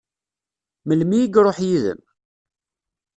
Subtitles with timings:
[0.87, 2.01] Melmi i iṛuḥ yid-m?